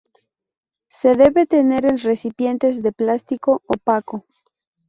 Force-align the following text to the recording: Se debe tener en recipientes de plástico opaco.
Se 0.89 1.13
debe 1.15 1.45
tener 1.45 1.85
en 1.85 1.99
recipientes 1.99 2.81
de 2.81 2.91
plástico 2.91 3.61
opaco. 3.67 4.25